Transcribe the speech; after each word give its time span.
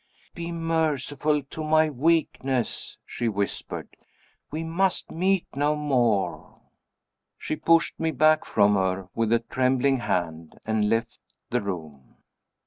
"Be 0.33 0.51
merciful 0.51 1.43
to 1.43 1.63
my 1.63 1.87
weakness," 1.91 2.97
she 3.05 3.27
whispered. 3.29 3.95
"We 4.49 4.63
must 4.63 5.11
meet 5.11 5.45
no 5.55 5.75
more." 5.75 6.59
She 7.37 7.55
pushed 7.55 7.99
me 7.99 8.09
back 8.09 8.43
from 8.43 8.73
her, 8.73 9.09
with 9.13 9.31
a 9.31 9.37
trembling 9.51 9.99
hand, 9.99 10.55
and 10.65 10.89
left 10.89 11.19
the 11.51 11.61
room. 11.61 12.15